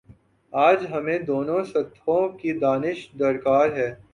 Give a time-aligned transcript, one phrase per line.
[0.53, 3.89] آج ہمیںدونوں سطحوں کی دانش درکار ہے